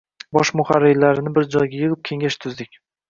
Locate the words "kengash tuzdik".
2.11-2.81